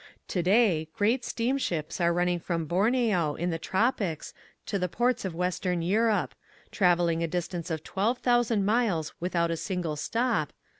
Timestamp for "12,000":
7.83-8.65